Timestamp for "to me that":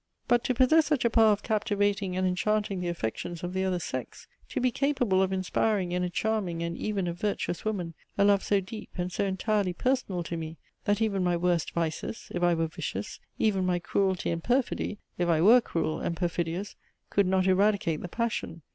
10.23-11.03